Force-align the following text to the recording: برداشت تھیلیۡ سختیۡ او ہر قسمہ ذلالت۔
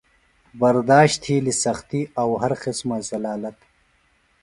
برداشت 0.59 1.17
تھیلیۡ 1.23 1.57
سختیۡ 1.63 2.05
او 2.19 2.27
ہر 2.41 2.51
قسمہ 2.63 2.97
ذلالت۔ 3.09 3.57